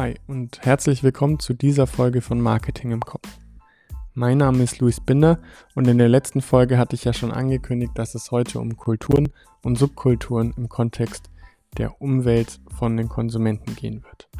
Hi 0.00 0.14
und 0.26 0.62
herzlich 0.62 1.02
willkommen 1.02 1.40
zu 1.40 1.52
dieser 1.52 1.86
Folge 1.86 2.22
von 2.22 2.40
Marketing 2.40 2.90
im 2.90 3.02
Kopf. 3.02 3.28
Mein 4.14 4.38
Name 4.38 4.62
ist 4.62 4.78
Luis 4.78 4.98
Binder 4.98 5.40
und 5.74 5.86
in 5.86 5.98
der 5.98 6.08
letzten 6.08 6.40
Folge 6.40 6.78
hatte 6.78 6.96
ich 6.96 7.04
ja 7.04 7.12
schon 7.12 7.32
angekündigt, 7.32 7.92
dass 7.96 8.14
es 8.14 8.30
heute 8.30 8.60
um 8.60 8.78
Kulturen 8.78 9.28
und 9.62 9.76
Subkulturen 9.76 10.54
im 10.56 10.70
Kontext 10.70 11.28
der 11.76 12.00
Umwelt 12.00 12.60
von 12.78 12.96
den 12.96 13.10
Konsumenten 13.10 13.76
gehen 13.76 14.02
wird. 14.02 14.30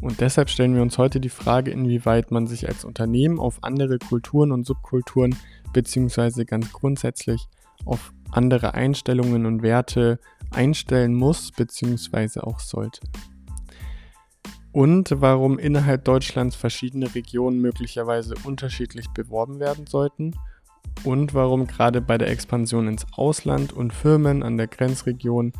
Und 0.00 0.22
deshalb 0.22 0.48
stellen 0.48 0.74
wir 0.74 0.80
uns 0.80 0.96
heute 0.96 1.20
die 1.20 1.28
Frage, 1.28 1.72
inwieweit 1.72 2.30
man 2.30 2.46
sich 2.46 2.66
als 2.66 2.82
Unternehmen 2.82 3.38
auf 3.38 3.62
andere 3.62 3.98
Kulturen 3.98 4.50
und 4.50 4.64
Subkulturen 4.64 5.36
beziehungsweise 5.74 6.46
ganz 6.46 6.72
grundsätzlich 6.72 7.48
auf 7.84 8.14
andere 8.30 8.72
Einstellungen 8.72 9.44
und 9.44 9.62
Werte 9.62 10.18
einstellen 10.52 11.12
muss 11.12 11.52
beziehungsweise 11.52 12.46
auch 12.46 12.60
sollte. 12.60 13.02
Und 14.72 15.20
warum 15.20 15.58
innerhalb 15.58 16.06
Deutschlands 16.06 16.56
verschiedene 16.56 17.14
Regionen 17.14 17.60
möglicherweise 17.60 18.34
unterschiedlich 18.44 19.06
beworben 19.10 19.60
werden 19.60 19.86
sollten 19.86 20.34
und 21.04 21.34
warum 21.34 21.66
gerade 21.66 22.00
bei 22.00 22.16
der 22.16 22.30
Expansion 22.30 22.88
ins 22.88 23.04
Ausland 23.12 23.74
und 23.74 23.92
Firmen 23.92 24.42
an 24.42 24.56
der 24.56 24.68
Grenzregion 24.68 25.52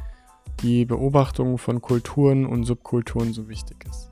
die 0.63 0.87
Beobachtung 0.87 1.59
von 1.59 1.83
Kulturen 1.83 2.47
und 2.47 2.65
Subkulturen 2.65 3.35
so 3.35 3.51
wichtig 3.51 3.85
ist. 3.87 4.11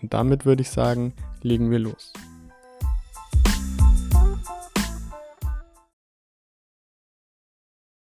Und 0.00 0.14
damit 0.14 0.46
würde 0.46 0.62
ich 0.62 0.70
sagen, 0.70 1.12
legen 1.42 1.70
wir 1.70 1.78
los. 1.78 2.14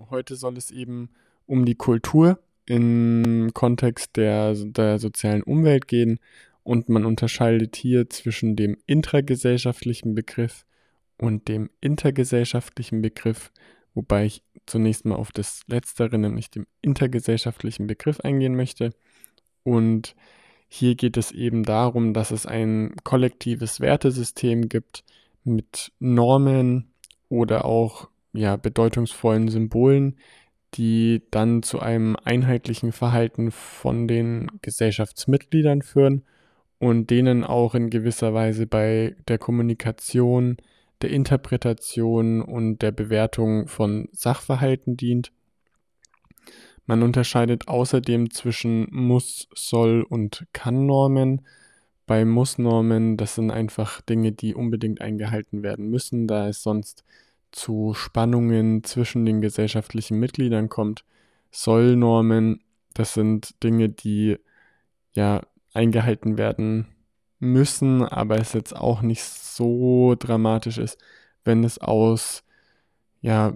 Heute 0.09 0.35
soll 0.35 0.57
es 0.57 0.71
eben 0.71 1.09
um 1.45 1.63
die 1.63 1.75
Kultur 1.75 2.37
im 2.65 3.51
Kontext 3.53 4.15
der, 4.17 4.53
der 4.55 4.99
sozialen 4.99 5.43
Umwelt 5.43 5.87
gehen 5.87 6.19
und 6.63 6.89
man 6.89 7.05
unterscheidet 7.05 7.75
hier 7.75 8.09
zwischen 8.09 8.55
dem 8.55 8.77
intragesellschaftlichen 8.85 10.15
Begriff 10.15 10.65
und 11.17 11.47
dem 11.47 11.69
intergesellschaftlichen 11.81 13.01
Begriff, 13.01 13.51
wobei 13.93 14.25
ich 14.25 14.43
zunächst 14.65 15.05
mal 15.05 15.15
auf 15.15 15.31
das 15.31 15.61
Letztere, 15.67 16.17
nämlich 16.17 16.49
dem 16.49 16.67
intergesellschaftlichen 16.81 17.87
Begriff 17.87 18.19
eingehen 18.21 18.55
möchte. 18.55 18.91
Und 19.63 20.15
hier 20.67 20.95
geht 20.95 21.17
es 21.17 21.31
eben 21.31 21.63
darum, 21.63 22.13
dass 22.13 22.31
es 22.31 22.45
ein 22.45 22.95
kollektives 23.03 23.81
Wertesystem 23.81 24.69
gibt 24.69 25.03
mit 25.43 25.91
Normen 25.99 26.91
oder 27.29 27.65
auch 27.65 28.09
ja, 28.33 28.55
bedeutungsvollen 28.55 29.49
Symbolen, 29.49 30.17
die 30.75 31.21
dann 31.31 31.63
zu 31.63 31.79
einem 31.79 32.15
einheitlichen 32.23 32.91
Verhalten 32.91 33.51
von 33.51 34.07
den 34.07 34.49
Gesellschaftsmitgliedern 34.61 35.81
führen 35.81 36.23
und 36.79 37.09
denen 37.09 37.43
auch 37.43 37.75
in 37.75 37.89
gewisser 37.89 38.33
Weise 38.33 38.67
bei 38.67 39.15
der 39.27 39.37
Kommunikation, 39.37 40.57
der 41.01 41.11
Interpretation 41.11 42.41
und 42.41 42.81
der 42.81 42.91
Bewertung 42.91 43.67
von 43.67 44.07
Sachverhalten 44.13 44.97
dient. 44.97 45.31
Man 46.85 47.03
unterscheidet 47.03 47.67
außerdem 47.67 48.31
zwischen 48.31 48.87
Muss, 48.91 49.47
Soll 49.53 50.03
und 50.07 50.45
Kann-Normen. 50.53 51.45
Bei 52.07 52.25
Muss-Normen, 52.25 53.17
das 53.17 53.35
sind 53.35 53.51
einfach 53.51 54.01
Dinge, 54.01 54.31
die 54.31 54.55
unbedingt 54.55 55.01
eingehalten 55.01 55.63
werden 55.63 55.89
müssen, 55.89 56.27
da 56.27 56.49
es 56.49 56.63
sonst 56.63 57.03
zu 57.51 57.93
Spannungen 57.93 58.83
zwischen 58.83 59.25
den 59.25 59.41
gesellschaftlichen 59.41 60.19
Mitgliedern 60.19 60.69
kommt. 60.69 61.05
Sollnormen, 61.51 62.61
das 62.93 63.13
sind 63.13 63.61
Dinge, 63.63 63.89
die 63.89 64.37
ja 65.13 65.41
eingehalten 65.73 66.37
werden 66.37 66.87
müssen, 67.39 68.03
aber 68.03 68.37
es 68.37 68.53
jetzt 68.53 68.75
auch 68.75 69.01
nicht 69.01 69.23
so 69.23 70.15
dramatisch 70.17 70.77
ist, 70.77 70.97
wenn 71.43 71.63
es 71.63 71.79
aus 71.79 72.43
ja 73.21 73.55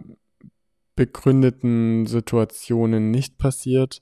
begründeten 0.95 2.05
Situationen 2.05 3.11
nicht 3.11 3.37
passiert. 3.37 4.01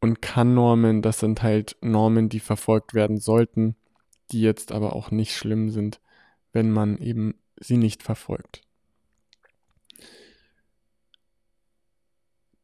Und 0.00 0.20
Kann-Normen, 0.20 1.02
das 1.02 1.20
sind 1.20 1.42
halt 1.42 1.76
Normen, 1.80 2.28
die 2.28 2.40
verfolgt 2.40 2.94
werden 2.94 3.18
sollten, 3.18 3.76
die 4.30 4.42
jetzt 4.42 4.72
aber 4.72 4.94
auch 4.94 5.10
nicht 5.10 5.34
schlimm 5.34 5.70
sind, 5.70 6.00
wenn 6.52 6.70
man 6.70 6.98
eben 6.98 7.34
sie 7.58 7.78
nicht 7.78 8.02
verfolgt. 8.02 8.65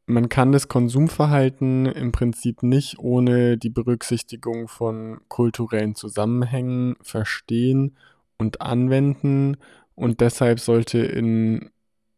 Man 0.06 0.28
kann 0.28 0.52
das 0.52 0.68
Konsumverhalten 0.68 1.86
im 1.86 2.12
Prinzip 2.12 2.62
nicht 2.62 2.98
ohne 2.98 3.56
die 3.56 3.70
Berücksichtigung 3.70 4.68
von 4.68 5.20
kulturellen 5.28 5.94
Zusammenhängen 5.94 6.96
verstehen 7.02 7.96
und 8.36 8.60
anwenden. 8.60 9.56
Und 9.94 10.20
deshalb 10.20 10.58
sollte 10.58 10.98
in 10.98 11.70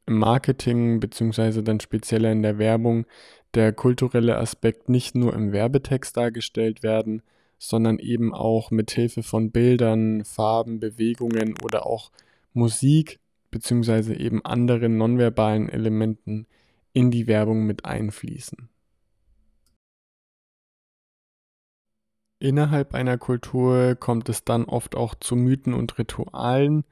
im 0.06 0.19
Marketing 0.19 1.00
beziehungsweise 1.00 1.62
dann 1.62 1.81
spezieller 1.81 2.31
in 2.33 2.43
der 2.43 2.59
Werbung 2.59 3.06
der 3.55 3.72
kulturelle 3.72 4.37
Aspekt 4.37 4.89
nicht 4.89 5.15
nur 5.15 5.34
im 5.34 5.53
Werbetext 5.53 6.16
dargestellt 6.16 6.83
werden, 6.83 7.22
sondern 7.59 7.99
eben 7.99 8.34
auch 8.34 8.71
mit 8.71 8.91
Hilfe 8.91 9.22
von 9.22 9.51
Bildern, 9.51 10.25
Farben, 10.25 10.81
Bewegungen 10.81 11.55
oder 11.62 11.87
auch 11.87 12.11
Musik 12.53 13.21
beziehungsweise 13.51 14.15
eben 14.15 14.45
anderen 14.45 14.99
nonverbalen 14.99 15.69
Elementen 15.69 16.47
in 16.94 17.10
die 17.10 17.27
Werbung 17.27 17.66
mit 17.66 17.84
einfließen. 17.84 18.71
Innerhalb 22.38 22.94
einer 22.94 23.19
Kultur 23.19 23.94
kommt 23.94 24.28
es 24.28 24.44
dann 24.44 24.65
oft 24.65 24.97
auch 24.97 25.15
zu 25.15 25.37
Mythen 25.37 25.75
und 25.75 25.99
Ritualen, 25.99 26.84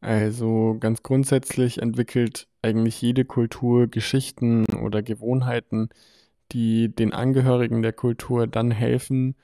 also 0.00 0.76
ganz 0.80 1.02
grundsätzlich 1.02 1.82
entwickelt 1.82 2.48
eigentlich 2.62 3.00
jede 3.02 3.24
Kultur 3.24 3.86
Geschichten 3.86 4.64
oder 4.82 5.02
Gewohnheiten, 5.02 5.90
die 6.52 6.88
den 6.94 7.12
Angehörigen 7.12 7.82
der 7.82 7.92
Kultur 7.92 8.46
dann 8.46 8.70
helfen, 8.70 9.34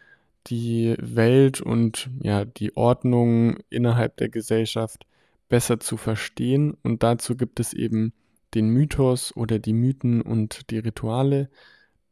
die 0.46 0.94
Welt 0.98 1.60
und 1.60 2.10
ja, 2.22 2.44
die 2.44 2.76
Ordnung 2.76 3.58
innerhalb 3.68 4.16
der 4.16 4.28
Gesellschaft 4.28 5.06
besser 5.48 5.80
zu 5.80 5.96
verstehen. 5.96 6.76
Und 6.82 7.02
dazu 7.02 7.36
gibt 7.36 7.60
es 7.60 7.72
eben 7.72 8.12
den 8.54 8.68
Mythos 8.68 9.34
oder 9.36 9.58
die 9.58 9.72
Mythen 9.72 10.22
und 10.22 10.70
die 10.70 10.78
Rituale. 10.78 11.50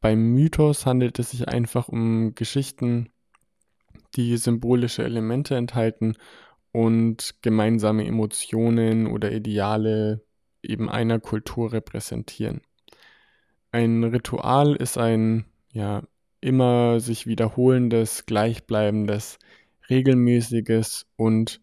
Beim 0.01 0.35
Mythos 0.35 0.87
handelt 0.87 1.19
es 1.19 1.31
sich 1.31 1.49
einfach 1.49 1.89
um 1.89 2.35
Geschichten, 2.35 3.11
die 4.17 4.37
symbolische 4.37 5.05
Elemente 5.05 5.57
enthalten 5.57 6.17
und 6.73 7.37
gemeinsame 7.43 8.07
Emotionen 8.07 9.07
oder 9.07 9.33
Ideale 9.33 10.23
eben 10.63 10.89
einer 10.89 11.21
Kultur 11.21 11.73
repräsentieren. 11.73 12.61
Ein 13.71 14.05
Ritual 14.05 14.77
ist 14.77 14.99
ein 14.99 15.47
ja 15.73 16.03
immer 16.41 17.01
sich 17.01 17.27
wiederholendes, 17.27 18.27
gleichbleibendes, 18.27 19.39
regelmäßiges 19.89 21.07
und 21.17 21.61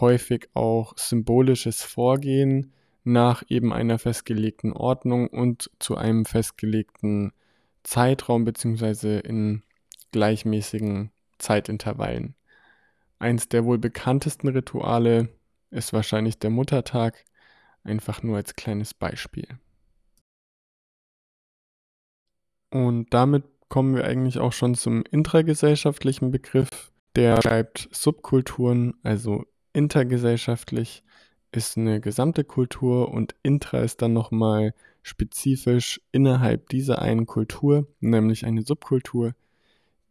häufig 0.00 0.48
auch 0.54 0.96
symbolisches 0.96 1.82
Vorgehen 1.82 2.72
nach 3.04 3.42
eben 3.48 3.72
einer 3.72 3.98
festgelegten 3.98 4.72
Ordnung 4.72 5.28
und 5.28 5.70
zu 5.78 5.96
einem 5.96 6.24
festgelegten 6.24 7.32
Zeitraum 7.82 8.44
beziehungsweise 8.44 9.18
in 9.18 9.62
gleichmäßigen 10.12 11.10
Zeitintervallen. 11.38 12.34
Eins 13.18 13.48
der 13.48 13.64
wohl 13.64 13.78
bekanntesten 13.78 14.48
Rituale 14.48 15.28
ist 15.70 15.92
wahrscheinlich 15.92 16.38
der 16.38 16.50
Muttertag, 16.50 17.24
einfach 17.84 18.22
nur 18.22 18.36
als 18.36 18.54
kleines 18.54 18.94
Beispiel. 18.94 19.48
Und 22.70 23.12
damit 23.12 23.44
kommen 23.68 23.96
wir 23.96 24.04
eigentlich 24.04 24.38
auch 24.38 24.52
schon 24.52 24.74
zum 24.74 25.04
intragesellschaftlichen 25.10 26.30
Begriff. 26.30 26.92
Der 27.16 27.40
schreibt 27.42 27.88
Subkulturen, 27.92 28.94
also 29.02 29.44
intergesellschaftlich 29.72 31.02
ist 31.52 31.76
eine 31.76 32.00
gesamte 32.00 32.44
Kultur 32.44 33.10
und 33.12 33.34
intra 33.42 33.80
ist 33.80 34.02
dann 34.02 34.12
nochmal 34.12 34.74
spezifisch 35.02 36.00
innerhalb 36.12 36.68
dieser 36.68 37.02
einen 37.02 37.26
Kultur, 37.26 37.86
nämlich 38.00 38.46
eine 38.46 38.62
Subkultur, 38.62 39.34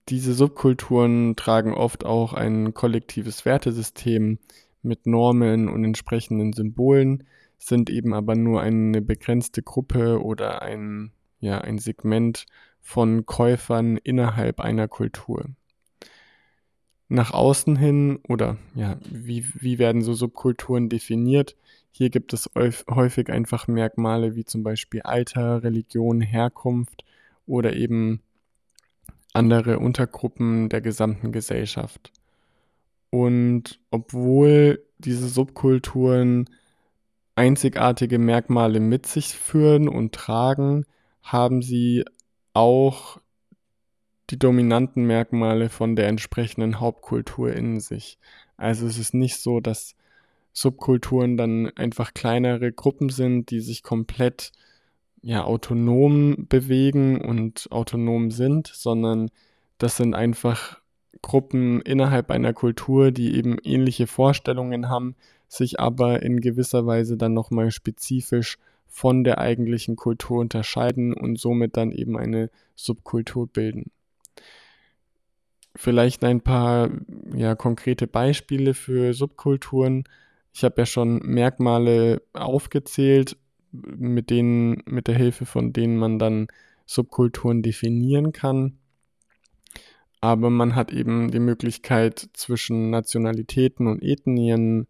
diese 0.09 0.33
Subkulturen 0.33 1.35
tragen 1.35 1.73
oft 1.73 2.05
auch 2.05 2.33
ein 2.33 2.73
kollektives 2.73 3.45
Wertesystem 3.45 4.39
mit 4.81 5.05
Normen 5.05 5.69
und 5.69 5.85
entsprechenden 5.85 6.53
Symbolen, 6.53 7.23
sind 7.57 7.89
eben 7.89 8.13
aber 8.13 8.35
nur 8.35 8.61
eine 8.61 9.01
begrenzte 9.01 9.61
Gruppe 9.61 10.21
oder 10.21 10.63
ein, 10.63 11.11
ja, 11.39 11.59
ein 11.59 11.77
Segment 11.77 12.45
von 12.79 13.25
Käufern 13.27 13.97
innerhalb 13.97 14.59
einer 14.59 14.87
Kultur. 14.87 15.45
Nach 17.11 17.33
außen 17.33 17.75
hin 17.75 18.19
oder 18.29 18.55
ja, 18.73 18.95
wie, 19.03 19.45
wie 19.53 19.79
werden 19.79 20.01
so 20.01 20.13
Subkulturen 20.13 20.87
definiert? 20.87 21.57
Hier 21.91 22.09
gibt 22.09 22.31
es 22.31 22.49
häufig 22.55 23.29
einfach 23.29 23.67
Merkmale 23.67 24.37
wie 24.37 24.45
zum 24.45 24.63
Beispiel 24.63 25.01
Alter, 25.01 25.61
Religion, 25.61 26.21
Herkunft 26.21 27.03
oder 27.45 27.73
eben 27.73 28.21
andere 29.33 29.79
Untergruppen 29.79 30.69
der 30.69 30.79
gesamten 30.79 31.33
Gesellschaft. 31.33 32.13
Und 33.09 33.81
obwohl 33.89 34.81
diese 34.97 35.27
Subkulturen 35.27 36.49
einzigartige 37.35 38.19
Merkmale 38.19 38.79
mit 38.79 39.05
sich 39.05 39.35
führen 39.35 39.89
und 39.89 40.13
tragen, 40.13 40.85
haben 41.23 41.61
sie 41.61 42.05
auch 42.53 43.19
die 44.31 44.39
dominanten 44.39 45.05
Merkmale 45.05 45.69
von 45.69 45.95
der 45.95 46.07
entsprechenden 46.07 46.79
Hauptkultur 46.79 47.53
in 47.53 47.79
sich. 47.79 48.17
Also 48.57 48.87
es 48.87 48.97
ist 48.97 49.13
nicht 49.13 49.37
so, 49.41 49.59
dass 49.59 49.95
Subkulturen 50.53 51.37
dann 51.37 51.69
einfach 51.75 52.13
kleinere 52.13 52.71
Gruppen 52.71 53.09
sind, 53.09 53.51
die 53.51 53.59
sich 53.59 53.83
komplett 53.83 54.51
ja 55.21 55.43
autonom 55.43 56.47
bewegen 56.47 57.21
und 57.21 57.67
autonom 57.71 58.31
sind, 58.31 58.67
sondern 58.67 59.29
das 59.77 59.97
sind 59.97 60.15
einfach 60.15 60.79
Gruppen 61.21 61.81
innerhalb 61.81 62.31
einer 62.31 62.53
Kultur, 62.53 63.11
die 63.11 63.35
eben 63.35 63.57
ähnliche 63.63 64.07
Vorstellungen 64.07 64.89
haben, 64.89 65.15
sich 65.47 65.79
aber 65.79 66.23
in 66.23 66.39
gewisser 66.41 66.85
Weise 66.85 67.17
dann 67.17 67.33
nochmal 67.33 67.71
spezifisch 67.71 68.57
von 68.87 69.23
der 69.23 69.37
eigentlichen 69.37 69.95
Kultur 69.95 70.39
unterscheiden 70.39 71.13
und 71.13 71.39
somit 71.39 71.77
dann 71.77 71.91
eben 71.91 72.17
eine 72.17 72.49
Subkultur 72.75 73.47
bilden. 73.47 73.91
Vielleicht 75.75 76.23
ein 76.23 76.41
paar 76.41 76.89
ja, 77.33 77.55
konkrete 77.55 78.07
Beispiele 78.07 78.73
für 78.73 79.13
Subkulturen. 79.13 80.03
Ich 80.53 80.63
habe 80.63 80.81
ja 80.81 80.85
schon 80.85 81.19
Merkmale 81.19 82.21
aufgezählt, 82.33 83.37
mit 83.71 84.29
denen, 84.29 84.83
mit 84.85 85.07
der 85.07 85.15
Hilfe 85.15 85.45
von 85.45 85.71
denen 85.71 85.97
man 85.97 86.19
dann 86.19 86.47
Subkulturen 86.85 87.61
definieren 87.61 88.33
kann. 88.33 88.77
Aber 90.19 90.49
man 90.49 90.75
hat 90.75 90.91
eben 90.91 91.31
die 91.31 91.39
Möglichkeit, 91.39 92.29
zwischen 92.33 92.89
Nationalitäten 92.89 93.87
und 93.87 94.03
Ethnien 94.03 94.87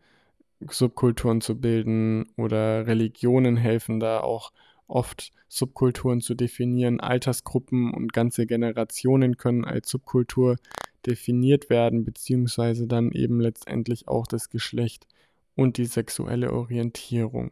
Subkulturen 0.69 1.42
zu 1.42 1.60
bilden 1.60 2.28
oder 2.38 2.86
Religionen 2.86 3.56
helfen 3.56 4.00
da 4.00 4.19
auch 4.19 4.51
oft 4.92 5.32
Subkulturen 5.48 6.22
zu 6.22 6.36
definieren. 6.36 7.00
Altersgruppen 7.00 7.94
und 7.94 8.14
ganze 8.14 8.46
Generationen 8.46 9.38
können 9.38 9.66
als 9.66 9.90
Subkultur 9.90 10.58
definiert 11.06 11.70
werden, 11.70 12.04
beziehungsweise 12.04 12.88
dann 12.88 13.12
eben 13.12 13.40
letztendlich 13.40 14.08
auch 14.08 14.28
das 14.28 14.50
Geschlecht 14.50 15.08
und 15.56 15.78
die 15.78 15.86
sexuelle 15.86 16.54
Orientierung. 16.54 17.52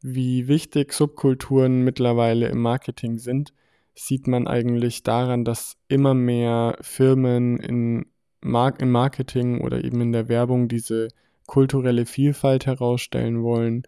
Wie 0.00 0.48
wichtig 0.48 0.92
Subkulturen 0.92 1.82
mittlerweile 1.82 2.48
im 2.48 2.60
Marketing 2.60 3.18
sind, 3.18 3.54
sieht 3.94 4.26
man 4.26 4.46
eigentlich 4.46 5.02
daran, 5.02 5.44
dass 5.44 5.76
immer 5.88 6.14
mehr 6.14 6.76
Firmen 6.80 7.58
in 7.58 8.06
Mar 8.42 8.78
im 8.80 8.90
Marketing 8.90 9.62
oder 9.62 9.82
eben 9.82 10.00
in 10.02 10.12
der 10.12 10.28
Werbung 10.28 10.68
diese 10.68 11.08
kulturelle 11.46 12.04
Vielfalt 12.04 12.66
herausstellen 12.66 13.42
wollen. 13.42 13.84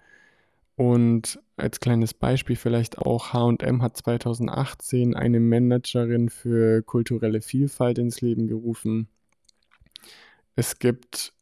Und 0.77 1.39
als 1.57 1.81
kleines 1.81 2.13
Beispiel 2.13 2.57
vielleicht 2.57 2.99
auch 2.99 3.33
HM 3.33 3.83
hat 3.83 3.97
2018 3.97 5.15
eine 5.17 5.41
Managerin 5.41 6.29
für 6.29 6.83
kulturelle 6.83 7.41
Vielfalt 7.41 7.99
ins 7.99 8.21
Leben 8.21 8.47
gerufen. 8.47 9.09
Es 10.55 10.79
gibt 10.79 11.33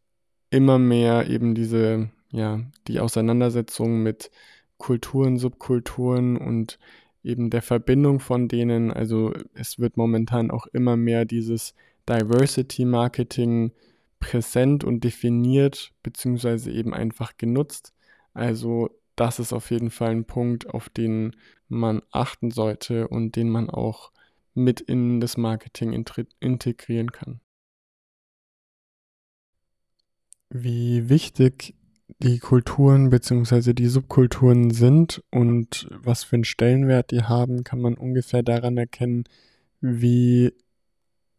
immer 0.51 0.79
mehr 0.79 1.29
eben 1.29 1.55
diese, 1.55 2.11
ja, 2.31 2.61
die 2.87 3.01
Auseinandersetzung 3.01 4.03
mit 4.03 4.31
Kulturen, 4.79 5.37
Subkulturen 5.39 6.37
und 6.37 6.79
eben 7.25 7.51
der 7.51 7.63
Verbindung 7.63 8.21
von 8.21 8.49
denen. 8.49 8.93
Also 8.93 9.33
es 9.55 9.79
wird 9.79 9.97
momentan 9.97 10.51
auch 10.51 10.67
immer 10.69 10.97
mehr 10.97 11.25
dieses 11.25 11.75
Diversity 12.09 12.85
Marketing 12.85 13.73
präsent 14.21 14.85
und 14.85 15.03
definiert, 15.03 15.93
beziehungsweise 16.03 16.71
eben 16.71 16.95
einfach 16.95 17.37
genutzt. 17.37 17.93
Also 18.33 18.91
das 19.17 19.39
ist 19.39 19.53
auf 19.53 19.71
jeden 19.71 19.91
Fall 19.91 20.11
ein 20.11 20.25
Punkt, 20.25 20.69
auf 20.69 20.89
den 20.89 21.37
man 21.69 22.03
achten 22.11 22.51
sollte 22.51 23.09
und 23.09 23.37
den 23.37 23.49
man 23.49 23.71
auch 23.71 24.13
mit 24.55 24.81
in 24.81 25.21
das 25.21 25.37
Marketing 25.37 25.93
integrieren 26.41 27.13
kann. 27.13 27.41
Wie 30.51 31.09
wichtig 31.09 31.75
die 32.19 32.39
Kulturen 32.39 33.11
bzw. 33.11 33.73
die 33.73 33.89
Subkulturen 33.89 34.71
sind 34.71 35.23
und 35.31 35.89
was 35.91 36.25
für 36.25 36.37
einen 36.37 36.45
Stellenwert 36.45 37.11
die 37.11 37.23
haben, 37.23 37.65
kann 37.65 37.81
man 37.81 37.95
ungefähr 37.95 38.43
daran 38.43 38.77
erkennen, 38.77 39.25
wie 39.81 40.53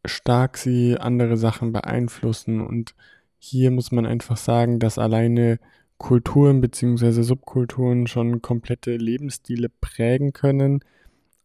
stark 0.05 0.57
sie 0.57 0.97
andere 0.97 1.37
Sachen 1.37 1.71
beeinflussen. 1.71 2.61
Und 2.61 2.95
hier 3.37 3.71
muss 3.71 3.91
man 3.91 4.05
einfach 4.05 4.37
sagen, 4.37 4.79
dass 4.79 4.97
alleine 4.97 5.59
Kulturen 5.97 6.61
bzw. 6.61 7.21
Subkulturen 7.21 8.07
schon 8.07 8.41
komplette 8.41 8.95
Lebensstile 8.95 9.69
prägen 9.69 10.33
können, 10.33 10.81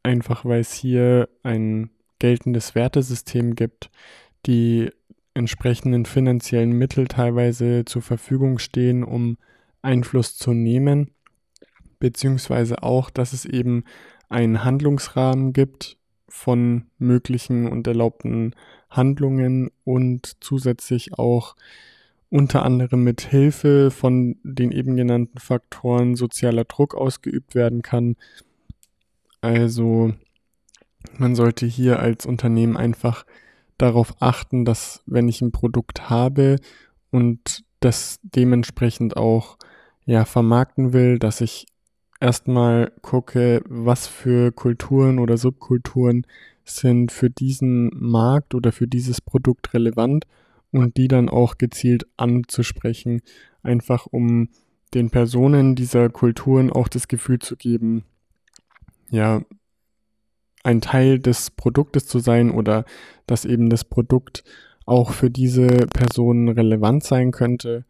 einfach 0.02 0.44
weil 0.44 0.60
es 0.60 0.72
hier 0.72 1.28
ein 1.42 1.90
geltendes 2.18 2.74
Wertesystem 2.74 3.54
gibt, 3.54 3.90
die 4.46 4.90
entsprechenden 5.34 6.04
finanziellen 6.04 6.72
Mittel 6.72 7.06
teilweise 7.06 7.84
zur 7.84 8.02
Verfügung 8.02 8.58
stehen, 8.58 9.04
um 9.04 9.38
Einfluss 9.82 10.36
zu 10.36 10.52
nehmen, 10.52 11.12
beziehungsweise 11.98 12.82
auch, 12.82 13.10
dass 13.10 13.32
es 13.32 13.44
eben 13.44 13.84
einen 14.28 14.64
Handlungsrahmen 14.64 15.52
gibt, 15.52 15.96
von 16.28 16.86
möglichen 16.98 17.66
und 17.66 17.86
erlaubten 17.86 18.54
Handlungen 18.88 19.70
und 19.84 20.36
zusätzlich 20.40 21.18
auch 21.18 21.56
unter 22.30 22.64
anderem 22.64 23.02
mit 23.02 23.22
Hilfe 23.22 23.90
von 23.90 24.36
den 24.44 24.70
eben 24.70 24.96
genannten 24.96 25.38
Faktoren 25.38 26.14
sozialer 26.14 26.64
Druck 26.64 26.94
ausgeübt 26.94 27.54
werden 27.54 27.82
kann. 27.82 28.16
Also 29.40 30.12
man 31.18 31.34
sollte 31.34 31.66
hier 31.66 31.98
als 31.98 32.26
Unternehmen 32.26 32.76
einfach 32.76 33.26
darauf 33.78 34.14
achten, 34.20 34.64
dass 34.64 35.02
wenn 35.06 35.28
ich 35.28 35.42
ein 35.42 35.52
Produkt 35.52 36.08
habe 36.08 36.56
und 37.10 37.64
das 37.80 38.20
dementsprechend 38.22 39.16
auch 39.16 39.56
ja 40.04 40.24
vermarkten 40.24 40.92
will, 40.92 41.18
dass 41.18 41.40
ich 41.40 41.66
erstmal 42.20 42.92
gucke, 43.02 43.62
was 43.66 44.06
für 44.06 44.52
Kulturen 44.52 45.18
oder 45.18 45.36
Subkulturen 45.36 46.26
sind 46.64 47.10
für 47.10 47.30
diesen 47.30 47.90
Markt 47.94 48.54
oder 48.54 48.70
für 48.70 48.86
dieses 48.86 49.20
Produkt 49.20 49.74
relevant 49.74 50.26
und 50.72 50.96
die 50.96 51.08
dann 51.08 51.28
auch 51.28 51.58
gezielt 51.58 52.06
anzusprechen, 52.16 53.22
einfach 53.62 54.06
um 54.06 54.48
den 54.94 55.10
Personen 55.10 55.74
dieser 55.74 56.08
Kulturen 56.08 56.70
auch 56.70 56.88
das 56.88 57.08
Gefühl 57.08 57.38
zu 57.38 57.56
geben, 57.56 58.04
ja, 59.10 59.42
ein 60.62 60.80
Teil 60.80 61.18
des 61.18 61.50
Produktes 61.50 62.06
zu 62.06 62.18
sein 62.18 62.50
oder 62.50 62.84
dass 63.26 63.44
eben 63.44 63.70
das 63.70 63.84
Produkt 63.84 64.44
auch 64.84 65.12
für 65.12 65.30
diese 65.30 65.66
Personen 65.66 66.48
relevant 66.48 67.02
sein 67.02 67.30
könnte 67.30 67.84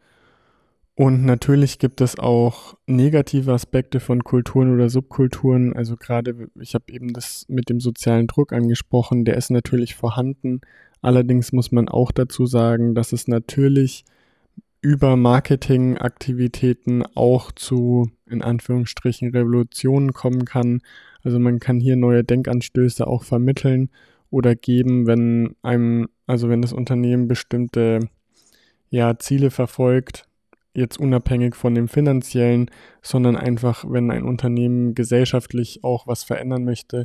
und 0.95 1.25
natürlich 1.25 1.79
gibt 1.79 2.01
es 2.01 2.19
auch 2.19 2.75
negative 2.85 3.53
Aspekte 3.53 3.99
von 3.99 4.23
Kulturen 4.23 4.73
oder 4.73 4.89
Subkulturen. 4.89 5.73
Also 5.73 5.95
gerade, 5.95 6.49
ich 6.59 6.75
habe 6.75 6.85
eben 6.89 7.13
das 7.13 7.45
mit 7.47 7.69
dem 7.69 7.79
sozialen 7.79 8.27
Druck 8.27 8.51
angesprochen, 8.53 9.23
der 9.25 9.37
ist 9.37 9.51
natürlich 9.51 9.95
vorhanden. 9.95 10.61
Allerdings 11.01 11.53
muss 11.53 11.71
man 11.71 11.87
auch 11.87 12.11
dazu 12.11 12.45
sagen, 12.45 12.93
dass 12.93 13.13
es 13.13 13.27
natürlich 13.27 14.03
über 14.81 15.15
Marketingaktivitäten 15.15 17.03
auch 17.15 17.51
zu, 17.51 18.11
in 18.29 18.41
Anführungsstrichen, 18.41 19.29
Revolutionen 19.29 20.11
kommen 20.11 20.45
kann. 20.45 20.81
Also 21.23 21.39
man 21.39 21.59
kann 21.59 21.79
hier 21.79 21.95
neue 21.95 22.23
Denkanstöße 22.23 23.07
auch 23.07 23.23
vermitteln 23.23 23.89
oder 24.29 24.55
geben, 24.55 25.07
wenn 25.07 25.55
einem, 25.61 26.09
also 26.27 26.49
wenn 26.49 26.61
das 26.61 26.73
Unternehmen 26.73 27.27
bestimmte 27.27 27.99
ja, 28.89 29.17
Ziele 29.19 29.51
verfolgt, 29.51 30.27
jetzt 30.73 30.99
unabhängig 30.99 31.55
von 31.55 31.75
dem 31.75 31.87
finanziellen, 31.87 32.71
sondern 33.01 33.35
einfach, 33.35 33.85
wenn 33.87 34.11
ein 34.11 34.23
Unternehmen 34.23 34.95
gesellschaftlich 34.95 35.83
auch 35.83 36.07
was 36.07 36.23
verändern 36.23 36.63
möchte, 36.63 37.03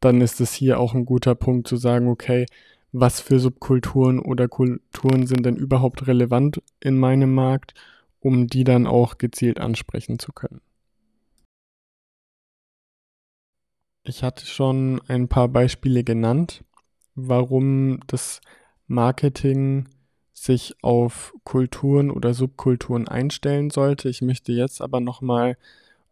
dann 0.00 0.20
ist 0.20 0.40
es 0.40 0.52
hier 0.52 0.78
auch 0.78 0.94
ein 0.94 1.06
guter 1.06 1.34
Punkt 1.34 1.66
zu 1.68 1.76
sagen, 1.76 2.08
okay, 2.08 2.46
was 2.92 3.20
für 3.20 3.38
Subkulturen 3.38 4.18
oder 4.18 4.48
Kulturen 4.48 5.26
sind 5.26 5.44
denn 5.44 5.56
überhaupt 5.56 6.06
relevant 6.06 6.62
in 6.80 6.98
meinem 6.98 7.34
Markt, 7.34 7.74
um 8.20 8.46
die 8.46 8.64
dann 8.64 8.86
auch 8.86 9.18
gezielt 9.18 9.60
ansprechen 9.60 10.18
zu 10.18 10.32
können. 10.32 10.60
Ich 14.04 14.22
hatte 14.22 14.46
schon 14.46 15.00
ein 15.08 15.28
paar 15.28 15.48
Beispiele 15.48 16.04
genannt, 16.04 16.64
warum 17.14 18.00
das 18.06 18.40
Marketing 18.86 19.88
sich 20.38 20.74
auf 20.82 21.34
Kulturen 21.44 22.10
oder 22.10 22.34
Subkulturen 22.34 23.08
einstellen 23.08 23.70
sollte. 23.70 24.08
Ich 24.08 24.22
möchte 24.22 24.52
jetzt 24.52 24.82
aber 24.82 25.00
nochmal, 25.00 25.56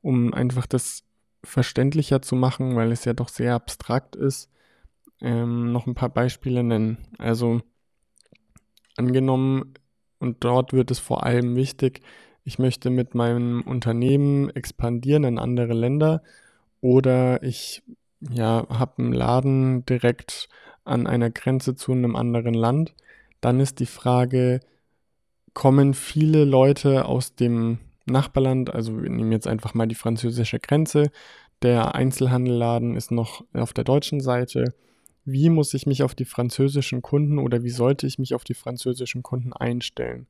um 0.03 0.33
einfach 0.33 0.67
das 0.67 1.03
verständlicher 1.45 2.23
zu 2.23 2.35
machen, 2.35 2.75
weil 2.75 2.91
es 2.91 3.05
ja 3.05 3.13
doch 3.13 3.29
sehr 3.29 3.55
abstrakt 3.55 4.17
ist, 4.17 4.49
ähm, 5.21 5.73
noch 5.73 5.87
ein 5.87 5.95
paar 5.95 6.09
Beispiele 6.09 6.63
nennen. 6.63 6.99
Also 7.19 7.61
Angenommen, 8.97 9.75
und 10.19 10.45
dort 10.45 10.73
wird 10.73 10.91
es 10.91 10.99
vor 10.99 11.25
allem 11.25 11.57
wichtig, 11.57 12.01
ich 12.45 12.59
möchte 12.59 12.91
mit 12.91 13.15
meinem 13.15 13.63
Unternehmen 13.63 14.51
expandieren 14.51 15.25
in 15.25 15.39
andere 15.39 15.73
Länder 15.73 16.23
oder 16.81 17.43
ich 17.43 17.83
ja, 18.21 18.67
habe 18.69 19.03
einen 19.03 19.13
Laden 19.13 19.85
direkt 19.87 20.49
an 20.85 21.07
einer 21.07 21.31
Grenze 21.31 21.75
zu 21.75 21.93
einem 21.93 22.15
anderen 22.17 22.55
Land, 22.55 22.95
dann 23.45 23.61
ist 23.61 23.81
die 23.81 23.87
Frage, 23.87 24.61
kommen 25.53 25.95
viele 25.95 26.45
Leute 26.45 27.05
aus 27.05 27.35
dem 27.35 27.79
Nachbarland, 28.07 28.75
also 28.75 29.03
wir 29.03 29.11
nehmen 29.11 29.33
jetzt 29.33 29.47
einfach 29.47 29.75
mal 29.75 29.87
die 29.87 29.95
französische 29.95 30.59
Grenze, 30.59 31.11
der 31.63 31.95
Einzelhandelladen 31.95 32.97
ist 32.97 33.11
noch 33.11 33.45
auf 33.55 33.73
der 33.73 33.85
deutschen 33.85 34.21
Seite 34.21 34.75
wie 35.25 35.49
muss 35.49 35.75
ich 35.75 35.87
mich 35.87 36.03
auf 36.03 36.15
die 36.15 36.27
französischen 36.27 37.03
Kunden 37.03 37.39
oder 37.39 37.63
wie 37.63 37.71
sollte 37.71 38.07
ich 38.07 38.19
mich 38.19 38.35
auf 38.35 38.45
die 38.45 38.55
französischen 38.55 39.23
Kunden 39.23 39.53
einstellen? 39.53 40.27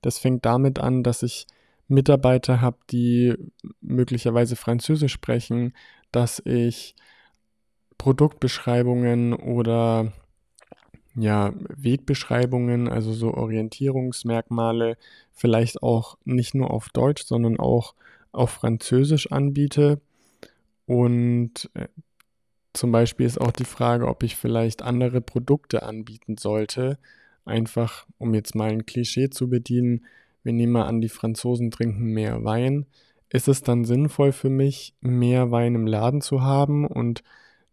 Das 0.00 0.18
fängt 0.18 0.44
damit 0.46 0.78
an, 0.78 1.02
dass 1.02 1.22
ich 1.22 1.46
Mitarbeiter 1.86 2.60
habe, 2.60 2.78
die 2.90 3.34
möglicherweise 3.80 4.56
Französisch 4.56 5.12
sprechen, 5.12 5.74
dass 6.12 6.40
ich 6.44 6.94
Produktbeschreibungen 7.98 9.34
oder 9.34 10.12
ja, 11.20 11.52
Wegbeschreibungen, 11.76 12.88
also 12.88 13.12
so 13.12 13.34
Orientierungsmerkmale, 13.34 14.96
vielleicht 15.32 15.82
auch 15.82 16.18
nicht 16.24 16.54
nur 16.54 16.70
auf 16.70 16.88
Deutsch, 16.90 17.24
sondern 17.24 17.58
auch 17.58 17.94
auf 18.32 18.50
Französisch 18.50 19.30
anbiete. 19.32 20.00
Und 20.86 21.70
äh, 21.74 21.88
zum 22.72 22.92
Beispiel 22.92 23.26
ist 23.26 23.40
auch 23.40 23.52
die 23.52 23.64
Frage, 23.64 24.06
ob 24.06 24.22
ich 24.22 24.36
vielleicht 24.36 24.82
andere 24.82 25.20
Produkte 25.20 25.82
anbieten 25.82 26.36
sollte. 26.38 26.98
Einfach, 27.44 28.06
um 28.18 28.34
jetzt 28.34 28.54
mal 28.54 28.70
ein 28.70 28.86
Klischee 28.86 29.30
zu 29.30 29.48
bedienen, 29.48 30.04
wir 30.44 30.52
nehmen 30.52 30.72
mal 30.72 30.86
an, 30.86 31.00
die 31.00 31.08
Franzosen 31.08 31.70
trinken 31.70 32.04
mehr 32.04 32.44
Wein. 32.44 32.86
Ist 33.30 33.48
es 33.48 33.62
dann 33.62 33.84
sinnvoll 33.84 34.32
für 34.32 34.48
mich, 34.48 34.94
mehr 35.00 35.50
Wein 35.50 35.74
im 35.74 35.86
Laden 35.86 36.20
zu 36.20 36.42
haben 36.42 36.86
und 36.86 37.22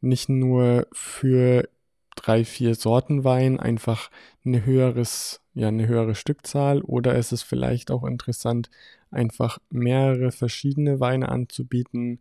nicht 0.02 0.28
nur 0.30 0.88
für 0.92 1.70
drei, 2.16 2.46
vier 2.46 2.76
Sorten 2.76 3.24
Wein 3.24 3.60
einfach 3.60 4.10
eine 4.46 4.66
höheres, 4.66 5.42
ja, 5.54 5.68
eine 5.70 5.88
höhere 5.88 6.16
Stückzahl. 6.16 6.82
Oder 6.82 7.16
ist 7.16 7.32
es 7.32 7.44
vielleicht 7.44 7.92
auch 7.92 8.04
interessant, 8.04 8.70
einfach 9.12 9.60
mehrere 9.70 10.32
verschiedene 10.32 11.00
Weine 11.00 11.30
anzubieten, 11.30 12.20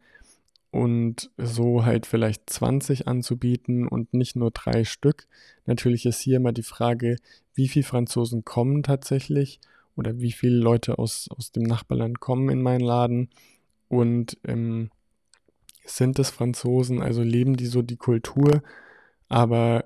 und 0.75 1.31
so 1.37 1.85
halt 1.85 2.05
vielleicht 2.05 2.51
20 2.51 3.07
anzubieten 3.07 3.87
und 3.87 4.13
nicht 4.13 4.35
nur 4.35 4.51
drei 4.51 4.83
Stück. 4.83 5.29
Natürlich 5.67 6.05
ist 6.05 6.19
hier 6.19 6.39
immer 6.39 6.51
die 6.51 6.65
Frage, 6.65 7.15
wie 7.55 7.69
viele 7.69 7.85
Franzosen 7.85 8.45
kommen 8.45 8.83
tatsächlich 8.83 9.61
oder 9.95 10.19
wie 10.19 10.33
viele 10.33 10.57
Leute 10.57 10.99
aus, 10.99 11.29
aus 11.31 11.53
dem 11.53 11.63
Nachbarland 11.63 12.19
kommen 12.19 12.49
in 12.49 12.61
meinen 12.61 12.81
Laden. 12.81 13.31
Und 13.87 14.37
ähm, 14.43 14.91
sind 15.85 16.19
es 16.19 16.31
Franzosen, 16.31 17.01
also 17.01 17.23
leben 17.23 17.57
die 17.57 17.67
so 17.67 17.81
die 17.81 17.97
Kultur, 17.97 18.61
aber 19.29 19.85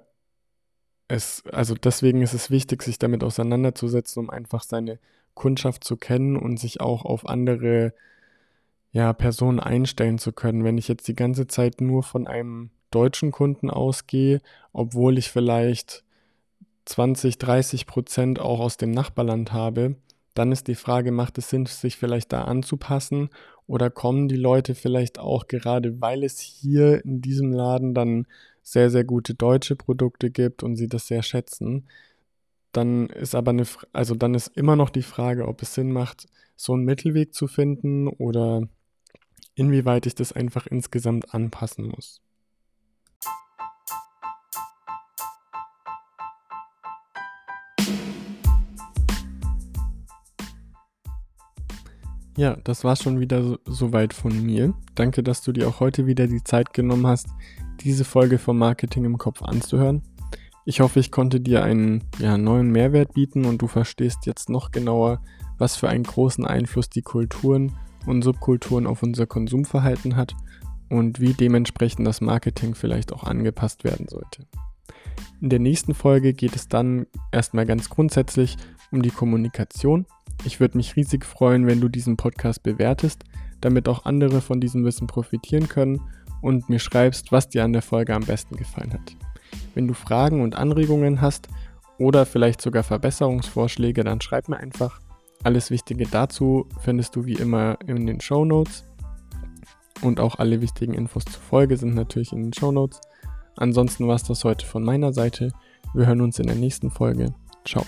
es, 1.08 1.42
also 1.52 1.74
deswegen 1.74 2.22
ist 2.22 2.34
es 2.34 2.50
wichtig, 2.50 2.82
sich 2.82 2.98
damit 2.98 3.24
auseinanderzusetzen, 3.24 4.24
um 4.24 4.30
einfach 4.30 4.62
seine 4.62 4.98
Kundschaft 5.34 5.84
zu 5.84 5.96
kennen 5.96 6.36
und 6.36 6.58
sich 6.58 6.80
auch 6.80 7.04
auf 7.04 7.26
andere 7.26 7.94
ja, 8.92 9.12
Personen 9.12 9.60
einstellen 9.60 10.18
zu 10.18 10.32
können. 10.32 10.64
Wenn 10.64 10.78
ich 10.78 10.88
jetzt 10.88 11.08
die 11.08 11.14
ganze 11.14 11.46
Zeit 11.46 11.80
nur 11.80 12.02
von 12.02 12.26
einem 12.26 12.70
deutschen 12.90 13.32
Kunden 13.32 13.70
ausgehe, 13.70 14.40
obwohl 14.72 15.18
ich 15.18 15.30
vielleicht 15.30 16.04
20, 16.86 17.38
30 17.38 17.86
Prozent 17.86 18.40
auch 18.40 18.60
aus 18.60 18.76
dem 18.76 18.90
Nachbarland 18.90 19.52
habe, 19.52 19.96
dann 20.34 20.52
ist 20.52 20.68
die 20.68 20.74
Frage, 20.74 21.10
macht 21.10 21.36
es 21.38 21.50
Sinn, 21.50 21.66
sich 21.66 21.96
vielleicht 21.96 22.32
da 22.32 22.44
anzupassen 22.44 23.28
oder 23.66 23.90
kommen 23.90 24.28
die 24.28 24.36
Leute 24.36 24.74
vielleicht 24.74 25.18
auch 25.18 25.48
gerade, 25.48 26.00
weil 26.00 26.24
es 26.24 26.38
hier 26.38 27.04
in 27.04 27.20
diesem 27.20 27.52
Laden 27.52 27.92
dann 27.92 28.26
sehr, 28.72 28.90
sehr 28.90 29.04
gute 29.04 29.34
deutsche 29.34 29.76
Produkte 29.76 30.30
gibt 30.30 30.62
und 30.62 30.76
sie 30.76 30.88
das 30.88 31.06
sehr 31.06 31.22
schätzen. 31.22 31.88
Dann 32.72 33.06
ist 33.08 33.34
aber 33.34 33.50
eine, 33.50 33.64
also 33.92 34.14
dann 34.14 34.34
ist 34.34 34.48
immer 34.48 34.76
noch 34.76 34.90
die 34.90 35.02
Frage, 35.02 35.48
ob 35.48 35.62
es 35.62 35.74
Sinn 35.74 35.90
macht, 35.90 36.26
so 36.54 36.74
einen 36.74 36.84
Mittelweg 36.84 37.34
zu 37.34 37.46
finden 37.46 38.08
oder 38.08 38.68
inwieweit 39.54 40.06
ich 40.06 40.14
das 40.14 40.32
einfach 40.32 40.66
insgesamt 40.66 41.34
anpassen 41.34 41.88
muss. 41.88 42.20
Ja, 52.36 52.54
das 52.62 52.84
war 52.84 52.94
schon 52.94 53.18
wieder 53.18 53.58
soweit 53.64 54.14
von 54.14 54.44
mir. 54.44 54.72
Danke, 54.94 55.24
dass 55.24 55.42
du 55.42 55.50
dir 55.50 55.66
auch 55.66 55.80
heute 55.80 56.06
wieder 56.06 56.28
die 56.28 56.44
Zeit 56.44 56.72
genommen 56.72 57.06
hast, 57.06 57.26
diese 57.80 58.04
Folge 58.04 58.38
vom 58.38 58.58
Marketing 58.58 59.04
im 59.04 59.18
Kopf 59.18 59.42
anzuhören. 59.42 60.02
Ich 60.64 60.80
hoffe, 60.80 61.00
ich 61.00 61.10
konnte 61.10 61.40
dir 61.40 61.62
einen 61.62 62.04
ja, 62.18 62.36
neuen 62.36 62.70
Mehrwert 62.70 63.14
bieten 63.14 63.46
und 63.46 63.62
du 63.62 63.68
verstehst 63.68 64.26
jetzt 64.26 64.50
noch 64.50 64.70
genauer, 64.70 65.22
was 65.56 65.76
für 65.76 65.88
einen 65.88 66.04
großen 66.04 66.44
Einfluss 66.44 66.90
die 66.90 67.02
Kulturen 67.02 67.72
und 68.06 68.22
Subkulturen 68.22 68.86
auf 68.86 69.02
unser 69.02 69.26
Konsumverhalten 69.26 70.16
hat 70.16 70.36
und 70.90 71.20
wie 71.20 71.32
dementsprechend 71.32 72.06
das 72.06 72.20
Marketing 72.20 72.74
vielleicht 72.74 73.12
auch 73.12 73.24
angepasst 73.24 73.84
werden 73.84 74.08
sollte. 74.08 74.46
In 75.40 75.50
der 75.50 75.58
nächsten 75.58 75.94
Folge 75.94 76.34
geht 76.34 76.54
es 76.54 76.68
dann 76.68 77.06
erstmal 77.32 77.64
ganz 77.64 77.88
grundsätzlich 77.88 78.56
um 78.90 79.02
die 79.02 79.10
Kommunikation. 79.10 80.06
Ich 80.44 80.60
würde 80.60 80.76
mich 80.76 80.96
riesig 80.96 81.24
freuen, 81.24 81.66
wenn 81.66 81.80
du 81.80 81.88
diesen 81.88 82.16
Podcast 82.16 82.62
bewertest, 82.62 83.24
damit 83.60 83.88
auch 83.88 84.04
andere 84.04 84.40
von 84.40 84.60
diesem 84.60 84.84
Wissen 84.84 85.06
profitieren 85.06 85.68
können 85.68 86.00
und 86.40 86.68
mir 86.68 86.78
schreibst, 86.78 87.32
was 87.32 87.48
dir 87.48 87.64
an 87.64 87.72
der 87.72 87.82
Folge 87.82 88.14
am 88.14 88.24
besten 88.24 88.56
gefallen 88.56 88.92
hat. 88.92 89.16
Wenn 89.74 89.88
du 89.88 89.94
Fragen 89.94 90.42
und 90.42 90.56
Anregungen 90.56 91.20
hast 91.20 91.48
oder 91.98 92.26
vielleicht 92.26 92.60
sogar 92.60 92.82
Verbesserungsvorschläge, 92.82 94.04
dann 94.04 94.20
schreib 94.20 94.48
mir 94.48 94.58
einfach. 94.58 95.00
Alles 95.44 95.70
Wichtige 95.70 96.06
dazu 96.06 96.66
findest 96.80 97.16
du 97.16 97.24
wie 97.24 97.34
immer 97.34 97.78
in 97.86 98.06
den 98.06 98.20
Show 98.20 98.44
Notes. 98.44 98.84
Und 100.02 100.20
auch 100.20 100.38
alle 100.38 100.60
wichtigen 100.60 100.94
Infos 100.94 101.24
zur 101.24 101.42
Folge 101.42 101.76
sind 101.76 101.94
natürlich 101.94 102.32
in 102.32 102.44
den 102.44 102.52
Show 102.52 102.72
Notes. 102.72 103.00
Ansonsten 103.56 104.06
war 104.06 104.16
es 104.16 104.22
das 104.22 104.44
heute 104.44 104.64
von 104.64 104.84
meiner 104.84 105.12
Seite. 105.12 105.52
Wir 105.94 106.06
hören 106.06 106.20
uns 106.20 106.38
in 106.38 106.46
der 106.46 106.56
nächsten 106.56 106.90
Folge. 106.90 107.34
Ciao. 107.64 107.84